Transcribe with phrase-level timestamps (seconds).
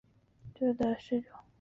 [0.55, 1.33] 自由党掌权的时日不久。